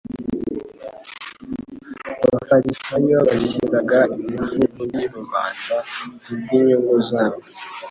Abafarisayo 2.25 3.17
bashyiraga 3.27 3.99
ingufu 4.19 4.57
kuri 4.73 4.99
rubanda 5.15 5.75
kubw'inyungu 6.21 6.95
zabo. 7.09 7.39